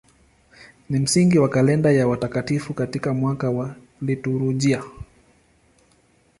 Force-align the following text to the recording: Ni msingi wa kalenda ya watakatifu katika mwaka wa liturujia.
Ni 0.89 0.99
msingi 0.99 1.39
wa 1.39 1.49
kalenda 1.49 1.91
ya 1.91 2.07
watakatifu 2.07 2.73
katika 2.73 3.13
mwaka 3.13 3.49
wa 3.49 3.75
liturujia. 4.01 4.83